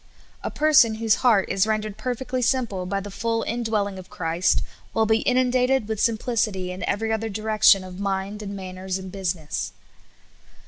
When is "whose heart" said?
0.95-1.47